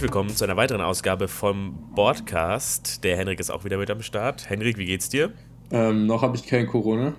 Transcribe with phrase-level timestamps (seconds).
[0.00, 3.04] Herzlich willkommen zu einer weiteren Ausgabe vom Podcast.
[3.04, 4.48] Der Henrik ist auch wieder mit am Start.
[4.48, 5.30] Henrik, wie geht's dir?
[5.70, 7.12] Ähm, noch habe ich kein Corona.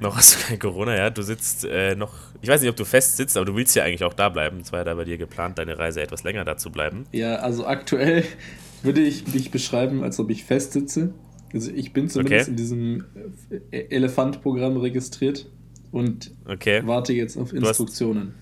[0.00, 1.08] Noch hast du kein Corona, ja.
[1.08, 2.12] Du sitzt äh, noch,
[2.42, 4.58] ich weiß nicht, ob du fest sitzt, aber du willst ja eigentlich auch da bleiben.
[4.60, 7.06] Es war ja da bei dir geplant, deine Reise etwas länger da zu bleiben.
[7.12, 8.22] Ja, also aktuell
[8.82, 11.14] würde ich mich beschreiben, als ob ich fest sitze.
[11.54, 12.50] Also ich bin zumindest okay.
[12.50, 13.04] in diesem
[13.70, 15.50] äh, Elefant-Programm registriert
[15.90, 16.82] und okay.
[16.84, 18.34] warte jetzt auf Instruktionen.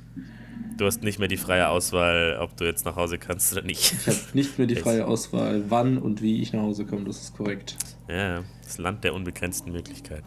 [0.77, 3.93] Du hast, nicht mehr die freie Auswahl, ob du jetzt nach Hause kannst oder nicht.
[3.93, 7.23] Ich habe nicht mehr die freie Auswahl, wann und wie ich nach Hause komme, das
[7.23, 7.77] ist korrekt.
[8.09, 10.27] Ja, das Land der unbegrenzten Möglichkeiten.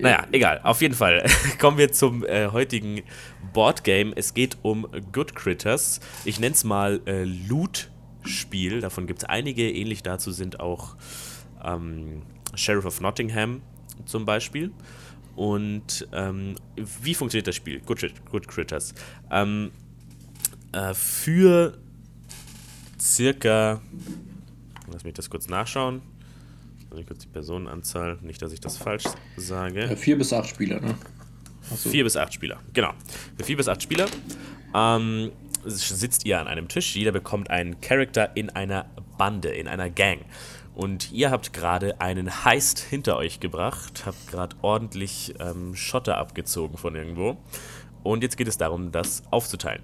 [0.00, 0.60] Naja, egal.
[0.62, 1.24] Auf jeden Fall
[1.60, 3.02] kommen wir zum äh, heutigen
[3.52, 4.12] Boardgame.
[4.16, 6.00] Es geht um Good Critters.
[6.24, 8.80] Ich nenne es mal äh, Loot-Spiel.
[8.80, 9.70] Davon gibt es einige.
[9.70, 10.96] Ähnlich dazu sind auch
[11.62, 12.22] ähm,
[12.54, 13.62] Sheriff of Nottingham
[14.06, 14.72] zum Beispiel.
[15.36, 16.54] Und ähm,
[17.02, 17.80] wie funktioniert das Spiel?
[17.80, 18.94] Good, Good Critters.
[19.30, 19.72] Ähm,
[20.72, 21.78] äh, für
[23.00, 23.80] circa,
[24.92, 26.02] lass mich das kurz nachschauen.
[26.90, 29.04] Also kurz die Personenanzahl, nicht, dass ich das falsch
[29.36, 29.86] sage.
[29.86, 30.94] Ja, vier bis acht Spieler, ne?
[31.74, 31.88] So.
[31.88, 32.92] Vier bis acht Spieler, genau.
[33.36, 34.06] Für vier bis acht Spieler
[34.74, 35.32] ähm,
[35.64, 36.94] sitzt ihr an einem Tisch.
[36.94, 40.20] Jeder bekommt einen Charakter in einer Bande, in einer Gang.
[40.74, 46.76] Und ihr habt gerade einen Heist hinter euch gebracht, habt gerade ordentlich ähm, Schotter abgezogen
[46.76, 47.36] von irgendwo.
[48.02, 49.82] Und jetzt geht es darum, das aufzuteilen.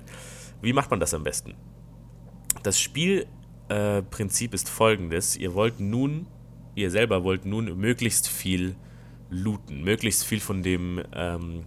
[0.61, 1.55] Wie macht man das am besten?
[2.65, 5.37] Das Spielprinzip äh, ist folgendes.
[5.37, 6.27] Ihr wollt nun
[6.75, 8.77] ihr selber wollt nun möglichst viel
[9.29, 11.65] looten, möglichst viel von dem ähm,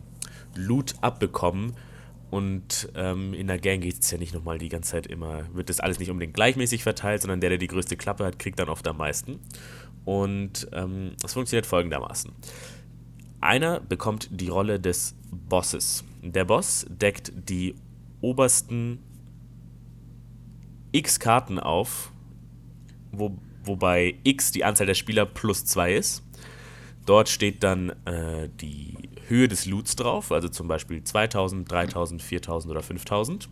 [0.56, 1.74] Loot abbekommen.
[2.34, 5.70] Und ähm, in der Gang geht es ja nicht nochmal die ganze Zeit immer, wird
[5.70, 8.70] das alles nicht unbedingt gleichmäßig verteilt, sondern der, der die größte Klappe hat, kriegt dann
[8.70, 9.40] oft am meisten.
[10.04, 12.32] Und ähm, funktioniert folgendermaßen.
[13.40, 16.06] Einer bekommt die Rolle des Bosses.
[16.24, 17.76] Der Boss deckt die
[18.20, 18.98] obersten
[20.92, 22.12] x Karten auf,
[23.12, 26.24] wo, wobei x die Anzahl der Spieler plus 2 ist.
[27.06, 28.96] Dort steht dann äh, die
[29.28, 33.50] Höhe des Loots drauf, also zum Beispiel 2000, 3000, 4000 oder 5000.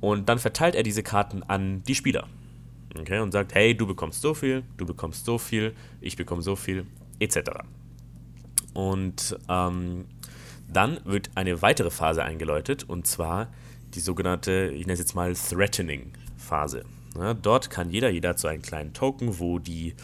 [0.00, 2.28] Und dann verteilt er diese Karten an die Spieler.
[2.98, 6.56] Okay, und sagt, hey, du bekommst so viel, du bekommst so viel, ich bekomme so
[6.56, 6.86] viel,
[7.18, 7.50] etc.
[8.72, 10.06] Und ähm,
[10.72, 13.48] dann wird eine weitere Phase eingeläutet, und zwar
[13.94, 16.84] die sogenannte, ich nenne es jetzt mal Threatening-Phase.
[17.18, 19.94] Ja, dort kann jeder, jeder so einen kleinen Token, wo die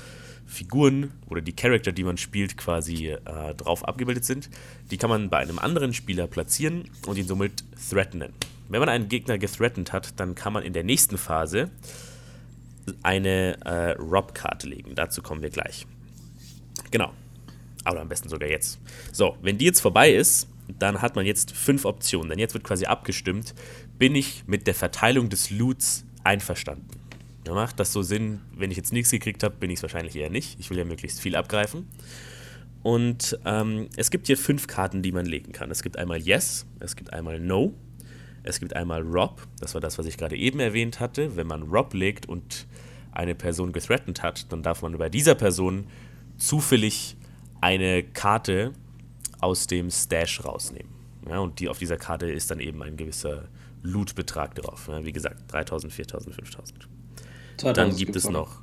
[0.52, 4.50] Figuren oder die Charakter, die man spielt, quasi äh, drauf abgebildet sind.
[4.90, 8.32] Die kann man bei einem anderen Spieler platzieren und ihn somit threatenen.
[8.68, 11.70] Wenn man einen Gegner gethreatened hat, dann kann man in der nächsten Phase
[13.02, 14.94] eine äh, Rob-Karte legen.
[14.94, 15.86] Dazu kommen wir gleich.
[16.90, 17.12] Genau.
[17.84, 18.78] Aber am besten sogar jetzt.
[19.10, 20.48] So, wenn die jetzt vorbei ist,
[20.78, 22.28] dann hat man jetzt fünf Optionen.
[22.28, 23.54] Denn jetzt wird quasi abgestimmt,
[23.98, 26.91] bin ich mit der Verteilung des Loots einverstanden.
[27.46, 30.14] Ja, macht das so Sinn, wenn ich jetzt nichts gekriegt habe, bin ich es wahrscheinlich
[30.14, 30.60] eher nicht.
[30.60, 31.88] Ich will ja möglichst viel abgreifen.
[32.82, 35.70] Und ähm, es gibt hier fünf Karten, die man legen kann.
[35.70, 37.74] Es gibt einmal Yes, es gibt einmal No,
[38.42, 41.36] es gibt einmal Rob, das war das, was ich gerade eben erwähnt hatte.
[41.36, 42.66] Wenn man Rob legt und
[43.12, 45.86] eine Person gethreatened hat, dann darf man bei dieser Person
[46.38, 47.16] zufällig
[47.60, 48.72] eine Karte
[49.40, 50.90] aus dem Stash rausnehmen.
[51.28, 53.48] Ja, und die auf dieser Karte ist dann eben ein gewisser
[53.82, 54.88] Loot-Betrag drauf.
[54.88, 56.88] Ja, wie gesagt, 3000, 4000, 5000.
[57.58, 58.62] Dann gibt es noch.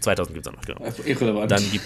[0.00, 0.80] 2000 gibt es auch noch, genau.
[1.04, 1.50] Irrelevant.
[1.50, 1.84] Dann gibt.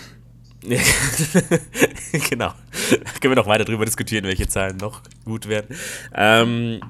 [2.31, 2.49] genau.
[2.49, 5.77] Da können wir noch weiter drüber diskutieren, welche Zahlen noch gut werden.
[6.13, 6.81] Ähm,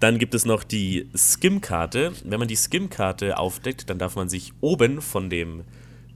[0.00, 2.12] dann gibt es noch die Skim-Karte.
[2.24, 5.64] Wenn man die Skim-Karte aufdeckt, dann darf man sich oben von dem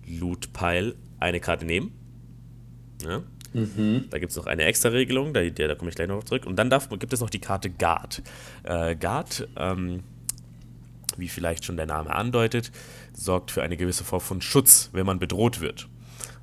[0.06, 1.93] Loot-Pile eine Karte nehmen.
[3.04, 3.22] Ja.
[3.53, 4.06] Mhm.
[4.11, 6.46] Da gibt es noch eine extra Regelung, da, da komme ich gleich noch zurück.
[6.46, 8.23] Und dann darf, gibt es noch die Karte Guard.
[8.64, 10.02] Äh, Guard ähm,
[11.17, 12.73] wie vielleicht schon der Name andeutet,
[13.12, 15.88] sorgt für eine gewisse Form von Schutz, wenn man bedroht wird.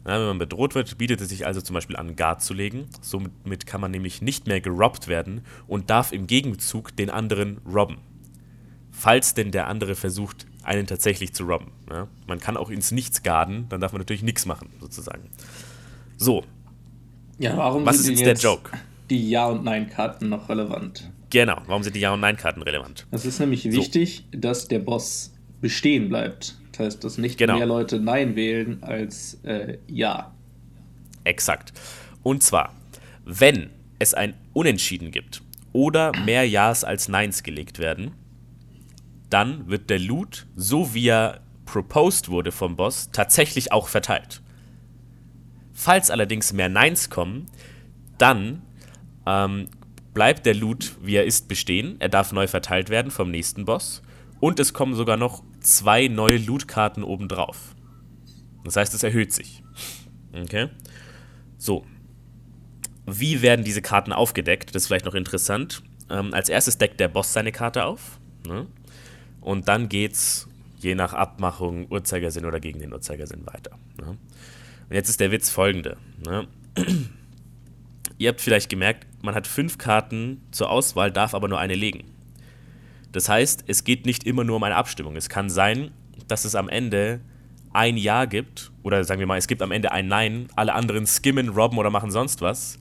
[0.05, 2.89] Ja, wenn man bedroht wird, bietet es sich also zum Beispiel an, Guard zu legen.
[3.01, 7.97] Somit kann man nämlich nicht mehr gerobbt werden und darf im Gegenzug den anderen robben.
[8.91, 11.71] Falls denn der andere versucht, einen tatsächlich zu robben.
[11.89, 15.29] Ja, man kann auch ins Nichts garden, dann darf man natürlich nichts machen, sozusagen.
[16.17, 16.43] So.
[17.39, 18.71] Ja, warum Was ist jetzt der Joke?
[19.09, 21.09] Die Ja- und Nein-Karten noch relevant?
[21.33, 23.07] Genau, warum sind die Ja- und Nein-Karten relevant?
[23.09, 23.71] Es ist nämlich so.
[23.71, 26.59] wichtig, dass der Boss bestehen bleibt.
[26.71, 27.57] Das heißt, dass nicht genau.
[27.57, 30.31] mehr Leute Nein wählen als äh, Ja.
[31.23, 31.73] Exakt.
[32.21, 32.75] Und zwar,
[33.25, 35.41] wenn es ein Unentschieden gibt
[35.71, 38.11] oder mehr Ja's als Neins gelegt werden,
[39.31, 44.43] dann wird der Loot, so wie er proposed wurde vom Boss, tatsächlich auch verteilt.
[45.73, 47.47] Falls allerdings mehr Neins kommen,
[48.19, 48.61] dann
[49.25, 49.69] ähm,
[50.13, 51.95] bleibt der Loot, wie er ist, bestehen.
[51.99, 54.01] Er darf neu verteilt werden vom nächsten Boss.
[54.39, 57.75] Und es kommen sogar noch zwei neue Loot-Karten obendrauf.
[58.63, 59.63] Das heißt, es erhöht sich.
[60.33, 60.69] Okay.
[61.57, 61.85] So.
[63.05, 64.73] Wie werden diese Karten aufgedeckt?
[64.73, 65.83] Das ist vielleicht noch interessant.
[66.09, 68.19] Ähm, als erstes deckt der Boss seine Karte auf.
[68.47, 68.67] Ne?
[69.41, 70.47] Und dann geht's
[70.79, 73.77] je nach Abmachung, Uhrzeigersinn oder gegen den Uhrzeigersinn weiter.
[73.99, 74.17] Ne?
[74.89, 75.97] Und jetzt ist der Witz folgende.
[76.25, 76.47] Ne?
[78.23, 82.05] Ihr habt vielleicht gemerkt, man hat fünf Karten zur Auswahl, darf aber nur eine legen.
[83.11, 85.17] Das heißt, es geht nicht immer nur um eine Abstimmung.
[85.17, 85.91] Es kann sein,
[86.29, 87.19] dass es am Ende
[87.73, 91.05] ein Ja gibt, oder sagen wir mal, es gibt am Ende ein Nein, alle anderen
[91.05, 92.79] skimmen, robben oder machen sonst was,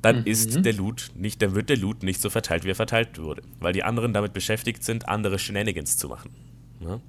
[0.00, 0.26] dann mhm.
[0.26, 3.42] ist der Loot nicht, dann wird der Loot nicht so verteilt, wie er verteilt wurde.
[3.58, 6.30] Weil die anderen damit beschäftigt sind, andere Shenanigans zu machen.
[6.78, 7.00] Ja?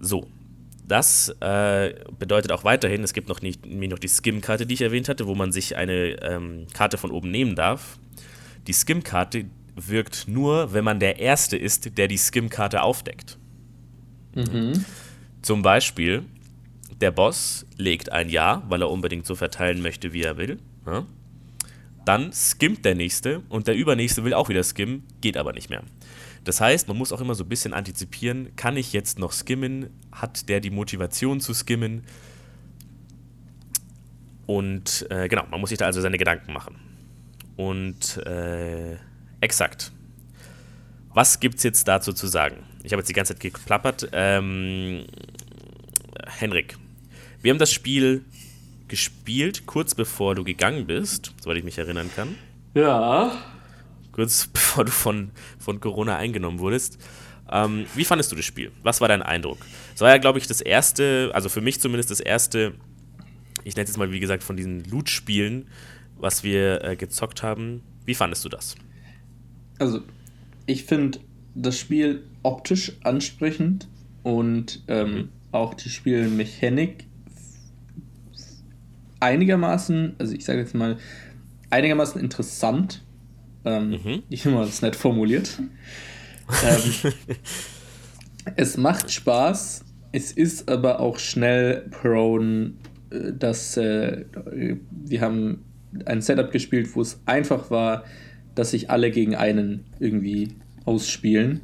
[0.00, 0.26] So.
[0.88, 5.10] Das äh, bedeutet auch weiterhin, es gibt noch, nicht, noch die Skim-Karte, die ich erwähnt
[5.10, 7.98] hatte, wo man sich eine ähm, Karte von oben nehmen darf.
[8.66, 9.44] Die Skim-Karte
[9.76, 13.38] wirkt nur, wenn man der Erste ist, der die Skim-Karte aufdeckt.
[14.34, 14.84] Mhm.
[15.42, 16.24] Zum Beispiel,
[17.02, 20.58] der Boss legt ein Ja, weil er unbedingt so verteilen möchte, wie er will.
[20.86, 21.04] Ja?
[22.06, 25.82] Dann skimmt der Nächste und der Übernächste will auch wieder skimmen, geht aber nicht mehr.
[26.44, 29.90] Das heißt, man muss auch immer so ein bisschen antizipieren, kann ich jetzt noch skimmen?
[30.12, 32.04] Hat der die Motivation zu skimmen?
[34.46, 36.76] Und äh, genau, man muss sich da also seine Gedanken machen.
[37.56, 38.96] Und äh,
[39.40, 39.92] exakt.
[41.12, 42.64] Was gibt es jetzt dazu zu sagen?
[42.82, 44.08] Ich habe jetzt die ganze Zeit geplappert.
[44.12, 45.04] Ähm,
[46.26, 46.78] Henrik,
[47.42, 48.24] wir haben das Spiel
[48.88, 52.34] gespielt, kurz bevor du gegangen bist, soweit ich mich erinnern kann.
[52.74, 53.32] Ja.
[54.18, 55.30] Kurz bevor du von,
[55.60, 56.98] von Corona eingenommen wurdest.
[57.52, 58.72] Ähm, wie fandest du das Spiel?
[58.82, 59.58] Was war dein Eindruck?
[59.94, 62.74] Es war ja, glaube ich, das erste, also für mich zumindest das erste,
[63.62, 65.68] ich nenne es jetzt mal, wie gesagt, von diesen Loot-Spielen,
[66.16, 67.84] was wir äh, gezockt haben.
[68.06, 68.74] Wie fandest du das?
[69.78, 70.00] Also,
[70.66, 71.20] ich finde
[71.54, 73.86] das Spiel optisch ansprechend
[74.24, 75.28] und ähm, mhm.
[75.52, 77.06] auch die Spielmechanik
[79.20, 80.98] einigermaßen, also ich sage jetzt mal,
[81.70, 83.04] einigermaßen interessant.
[83.68, 84.22] Ähm, mhm.
[84.30, 85.60] Ich habe mal das nett formuliert.
[86.64, 87.12] ähm,
[88.56, 92.72] es macht Spaß, es ist aber auch schnell prone,
[93.10, 94.24] äh, dass äh,
[94.90, 95.64] wir haben
[96.04, 98.04] ein Setup gespielt, wo es einfach war,
[98.54, 100.48] dass sich alle gegen einen irgendwie
[100.84, 101.60] ausspielen.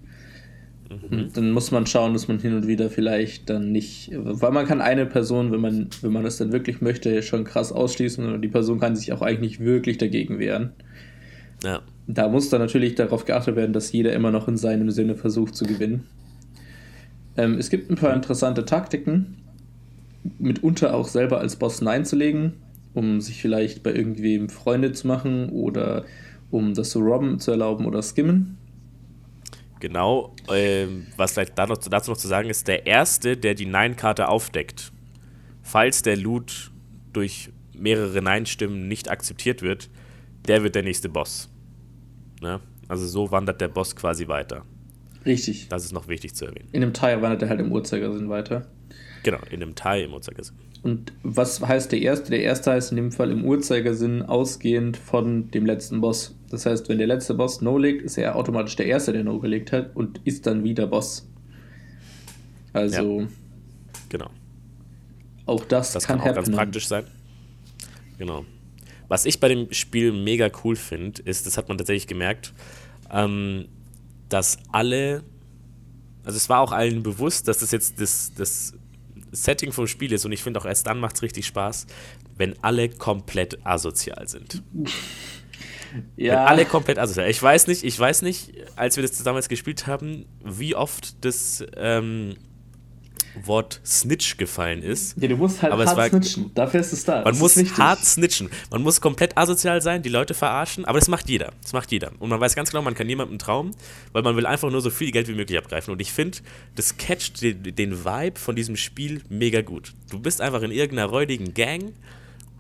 [0.91, 1.31] Mhm.
[1.33, 4.81] Dann muss man schauen, dass man hin und wieder vielleicht dann nicht, weil man kann
[4.81, 8.49] eine Person, wenn man, wenn man das dann wirklich möchte, schon krass ausschließen und die
[8.49, 10.73] Person kann sich auch eigentlich nicht wirklich dagegen wehren.
[11.65, 11.83] Ja.
[12.07, 15.55] Da muss dann natürlich darauf geachtet werden, dass jeder immer noch in seinem Sinne versucht
[15.55, 16.07] zu gewinnen.
[17.37, 19.39] Ähm, es gibt ein paar interessante Taktiken,
[20.39, 22.55] mitunter auch selber als Boss Nein zu legen,
[22.93, 26.05] um sich vielleicht bei irgendwem Freunde zu machen oder
[26.51, 28.59] um das zu robben zu erlauben oder skimmen.
[29.81, 34.29] Genau, ähm, was vielleicht dazu, dazu noch zu sagen ist, der Erste, der die Nein-Karte
[34.29, 34.93] aufdeckt,
[35.63, 36.71] falls der Loot
[37.13, 39.91] durch mehrere Nein-Stimmen nicht akzeptiert wird,
[40.47, 41.51] der wird der nächste Boss.
[42.45, 42.61] Ne?
[42.89, 44.67] Also so wandert der Boss quasi weiter.
[45.25, 45.69] Richtig.
[45.71, 46.69] Das ist noch wichtig zu erwähnen.
[46.73, 48.67] In einem Teil wandert er halt im Uhrzeigersinn weiter.
[49.23, 50.55] Genau, in einem Teil im Uhrzeigersinn.
[50.83, 52.31] Und was heißt der erste?
[52.31, 56.37] Der erste heißt in dem Fall im Uhrzeigersinn ausgehend von dem letzten Boss.
[56.51, 59.41] Das heißt, wenn der letzte Boss No legt, ist er automatisch der erste, der No
[59.41, 61.27] gelegt hat und ist dann wieder Boss.
[62.75, 63.21] Also.
[63.23, 63.27] Ja.
[64.11, 64.31] Genau.
[65.47, 67.05] Auch das, das kann, kann auch ganz praktisch sein.
[68.19, 68.45] Genau.
[69.09, 72.53] Was ich bei dem Spiel mega cool finde, ist, das hat man tatsächlich gemerkt,
[73.11, 73.69] ähm,
[74.29, 75.23] dass alle,
[76.25, 78.75] also es war auch allen bewusst, dass das jetzt das, das
[79.33, 81.87] Setting vom Spiel ist und ich finde auch erst dann macht es richtig Spaß,
[82.37, 84.63] wenn alle komplett asozial sind.
[86.17, 86.33] Ja.
[86.33, 87.31] Wenn alle komplett asozial.
[87.31, 91.65] Ich weiß nicht, ich weiß nicht, als wir das damals gespielt haben, wie oft das
[91.77, 92.35] ähm,
[93.43, 95.17] Wort Snitch gefallen ist.
[95.21, 96.51] Ja, du musst halt aber hart war, snitchen.
[96.55, 97.17] Dafür ist es da.
[97.17, 98.49] Man das muss hart snitchen.
[98.71, 101.53] Man muss komplett asozial sein, die Leute verarschen, aber das macht jeder.
[101.63, 102.13] Das macht jeder.
[102.19, 103.73] Und man weiß ganz genau, man kann niemandem trauen,
[104.13, 105.93] weil man will einfach nur so viel Geld wie möglich abgreifen.
[105.93, 106.39] Und ich finde,
[106.77, 109.95] das catcht den, den Vibe von diesem Spiel mega gut.
[110.11, 111.93] Du bist einfach in irgendeiner räudigen Gang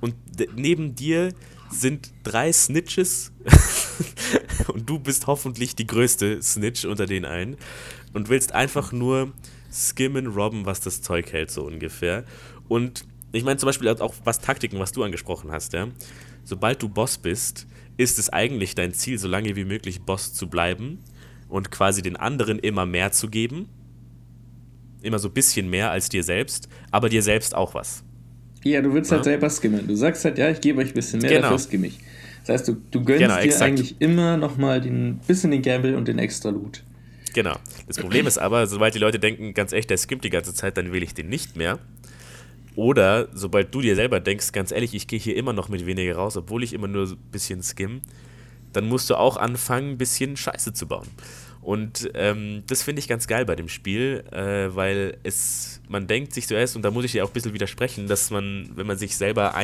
[0.00, 0.14] und
[0.56, 1.32] neben dir
[1.70, 3.32] sind drei Snitches
[4.68, 7.56] und du bist hoffentlich die größte Snitch unter den allen
[8.12, 9.32] und willst einfach nur
[9.74, 12.24] skimmen, robben, was das Zeug hält, so ungefähr.
[12.68, 15.88] Und ich meine zum Beispiel auch was Taktiken, was du angesprochen hast, ja.
[16.44, 17.66] Sobald du Boss bist,
[17.96, 20.98] ist es eigentlich dein Ziel, so lange wie möglich Boss zu bleiben
[21.48, 23.68] und quasi den anderen immer mehr zu geben.
[25.02, 28.04] Immer so ein bisschen mehr als dir selbst, aber dir selbst auch was.
[28.62, 29.32] Ja, du willst halt ja?
[29.32, 29.86] selber skimmen.
[29.86, 31.42] Du sagst halt, ja, ich gebe euch ein bisschen mehr, genau.
[31.42, 31.98] dafür skimme ich.
[32.46, 33.62] Das heißt, du, du gönnst genau, dir exakt.
[33.62, 36.82] eigentlich immer nochmal ein bisschen den Gamble und den extra Loot.
[37.34, 37.56] Genau.
[37.86, 40.78] Das Problem ist aber, sobald die Leute denken, ganz echt, der skimmt die ganze Zeit,
[40.78, 41.78] dann wähle ich den nicht mehr.
[42.76, 46.16] Oder sobald du dir selber denkst, ganz ehrlich, ich gehe hier immer noch mit weniger
[46.16, 48.00] raus, obwohl ich immer nur ein bisschen skim,
[48.72, 51.08] dann musst du auch anfangen, ein bisschen Scheiße zu bauen.
[51.60, 56.34] Und ähm, das finde ich ganz geil bei dem Spiel, äh, weil es, man denkt
[56.34, 58.98] sich zuerst, und da muss ich dir auch ein bisschen widersprechen, dass man, wenn man
[58.98, 59.54] sich selber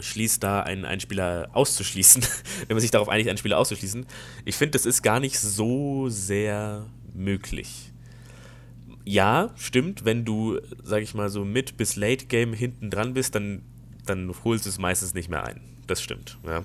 [0.00, 2.22] einschließt, da einen, einen Spieler auszuschließen,
[2.66, 4.06] wenn man sich darauf einigt, einen Spieler auszuschließen,
[4.44, 7.92] ich finde, das ist gar nicht so sehr möglich.
[9.04, 13.34] Ja, stimmt, wenn du, sag ich mal, so mit bis Late Game hinten dran bist,
[13.34, 13.62] dann,
[14.06, 15.60] dann holst du es meistens nicht mehr ein.
[15.86, 16.38] Das stimmt.
[16.44, 16.64] Ja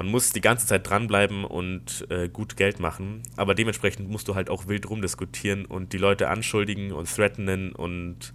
[0.00, 4.34] man muss die ganze Zeit dranbleiben und äh, gut Geld machen, aber dementsprechend musst du
[4.34, 8.32] halt auch wild rumdiskutieren und die Leute anschuldigen und threatenen und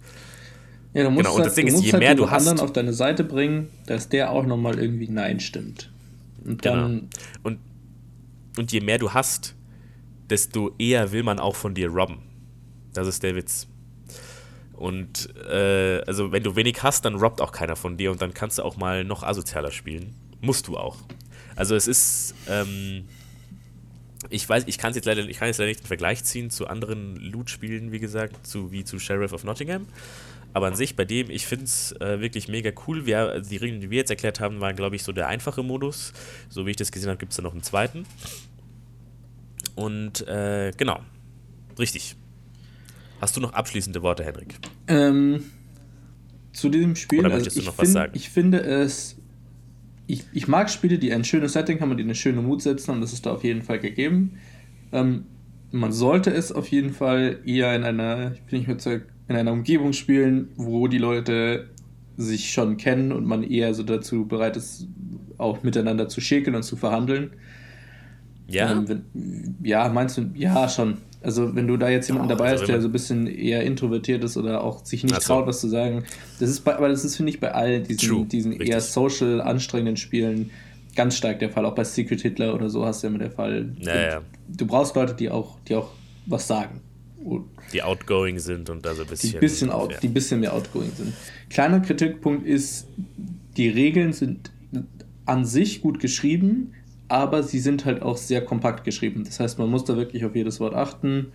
[0.96, 2.60] ja, du musst genau, und halt, das Ding ist, je halt mehr du hast, anderen
[2.64, 5.92] auf deine Seite bringen, dass der auch nochmal irgendwie Nein stimmt.
[6.42, 7.08] Und dann genau.
[7.42, 7.58] und,
[8.56, 9.54] und je mehr du hast,
[10.30, 12.22] desto eher will man auch von dir robben.
[12.94, 13.66] Das ist der Witz.
[14.72, 18.32] Und äh, also wenn du wenig hast, dann robbt auch keiner von dir und dann
[18.32, 20.14] kannst du auch mal noch asozialer spielen.
[20.40, 20.96] Musst du auch.
[21.56, 23.04] Also es ist, ähm,
[24.30, 26.50] ich weiß, ich kann es jetzt leider, ich kann jetzt leider nicht den Vergleich ziehen
[26.50, 29.86] zu anderen Loot-Spielen, wie gesagt, zu, wie zu Sheriff of Nottingham.
[30.52, 33.04] Aber an sich bei dem, ich finde es äh, wirklich mega cool.
[33.04, 35.62] Wir, also die Regeln, die wir jetzt erklärt haben, waren, glaube ich, so der einfache
[35.62, 36.14] Modus.
[36.48, 38.06] So wie ich das gesehen habe, gibt es da noch einen zweiten.
[39.74, 41.00] Und äh, genau,
[41.78, 42.16] richtig.
[43.20, 44.54] Hast du noch abschließende Worte, Henrik?
[44.88, 45.44] Ähm,
[46.52, 49.16] zu diesem Spiel, Oder also ich, find, ich finde es
[50.06, 52.92] ich, ich mag Spiele, die ein schönes Setting haben und die eine schöne Mut setzen
[52.92, 54.38] und das ist da auf jeden Fall gegeben.
[54.92, 55.24] Ähm,
[55.72, 59.52] man sollte es auf jeden Fall eher in einer, ich bin nicht mehr in einer
[59.52, 61.70] Umgebung spielen, wo die Leute
[62.16, 64.88] sich schon kennen und man eher so dazu bereit ist,
[65.38, 67.32] auch miteinander zu schäkeln und zu verhandeln.
[68.48, 68.72] Ja.
[68.72, 70.30] Ähm, wenn, ja, meinst du?
[70.34, 70.98] Ja, schon.
[71.26, 74.22] Also wenn du da jetzt jemanden dabei also hast, der so ein bisschen eher introvertiert
[74.22, 75.34] ist oder auch sich nicht so.
[75.34, 76.04] traut, was zu sagen,
[76.38, 79.96] das ist bei, aber das ist, finde ich, bei all diesen, diesen eher social anstrengenden
[79.96, 80.52] Spielen
[80.94, 81.66] ganz stark der Fall.
[81.66, 83.72] Auch bei Secret Hitler oder so hast du ja immer der Fall.
[83.80, 84.22] Ja, ja.
[84.46, 85.90] Du brauchst Leute, die auch, die auch
[86.26, 86.80] was sagen.
[87.72, 89.32] Die outgoing sind und da so ein bisschen.
[89.32, 89.98] Die bisschen, out, ja.
[89.98, 91.12] die bisschen mehr outgoing sind.
[91.50, 92.86] Kleiner Kritikpunkt ist,
[93.56, 94.52] die Regeln sind
[95.24, 96.72] an sich gut geschrieben,
[97.08, 99.24] aber sie sind halt auch sehr kompakt geschrieben.
[99.24, 101.32] Das heißt, man muss da wirklich auf jedes Wort achten.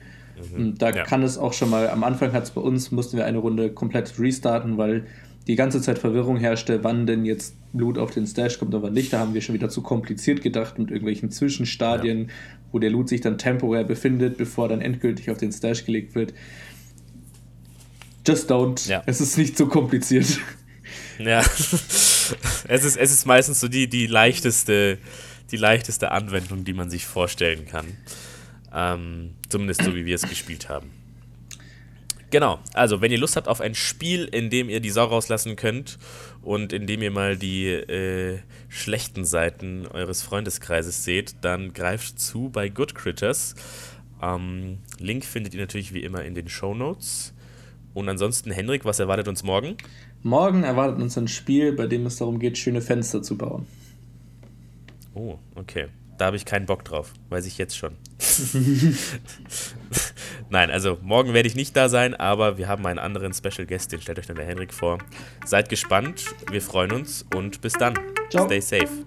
[0.56, 0.78] Mhm.
[0.78, 1.04] Da ja.
[1.04, 3.72] kann es auch schon mal, am Anfang hat es bei uns, mussten wir eine Runde
[3.72, 5.06] komplett restarten, weil
[5.48, 8.94] die ganze Zeit Verwirrung herrschte, wann denn jetzt Blut auf den Stash kommt und wann
[8.94, 9.12] nicht.
[9.12, 12.34] Da haben wir schon wieder zu kompliziert gedacht mit irgendwelchen Zwischenstadien, ja.
[12.72, 16.34] wo der Loot sich dann temporär befindet, bevor dann endgültig auf den Stash gelegt wird.
[18.28, 18.88] Just don't.
[18.88, 19.01] Ja.
[19.08, 20.40] Es ist nicht so kompliziert.
[21.18, 21.40] Ja.
[22.68, 25.00] es ist, es ist meistens so die, die leichteste
[25.51, 27.86] die leichteste Anwendung, die man sich vorstellen kann.
[28.74, 30.91] Ähm, zumindest so, wie wir es gespielt haben.
[32.31, 35.58] Genau, also wenn ihr Lust habt auf ein Spiel, in dem ihr die Sau rauslassen
[35.58, 36.00] könnt
[36.41, 38.39] und in dem ihr mal die äh,
[38.70, 43.55] schlechten Seiten eures Freundeskreises seht, dann greift zu bei Good Critters.
[44.22, 47.34] Ähm, Link findet ihr natürlich wie immer in den Show Notes.
[47.93, 49.75] Und ansonsten, Henrik, was erwartet uns morgen?
[50.24, 53.65] Morgen erwartet uns ein Spiel, bei dem es darum geht, schöne Fenster zu bauen.
[55.13, 55.88] Oh, okay.
[56.18, 57.98] Da habe ich keinen Bock drauf, weiß ich jetzt schon.
[60.51, 63.91] Nein, also morgen werde ich nicht da sein, aber wir haben einen anderen Special Guest,
[63.91, 65.00] den stellt euch dann der Henrik vor.
[65.46, 67.96] Seid gespannt, wir freuen uns und bis dann.
[68.30, 68.46] Ciao.
[68.46, 69.06] Stay safe.